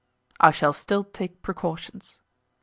"I 0.39 0.49
shall 0.49 0.73
still 0.73 1.03
take 1.03 1.43
precautions." 1.43 2.19